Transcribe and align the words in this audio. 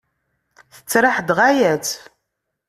Tettraḥ-d 0.75 1.29
ɣaya-tt! 1.37 1.91